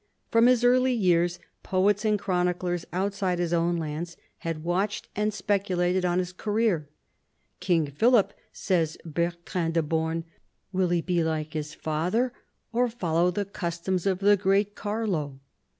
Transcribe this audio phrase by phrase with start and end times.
[0.31, 6.03] From his early years poets and chroniclers outside his own lands had watched and speculated
[6.03, 6.89] on his career."
[7.59, 10.23] King Philip," says Bertrand de Born,"
[10.73, 12.33] will he be like his father,
[12.73, 15.39] or follow the customs of the great Carlo